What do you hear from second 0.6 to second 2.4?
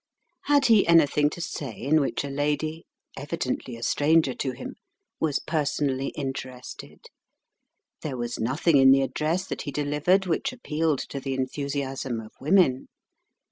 he anything to say in which a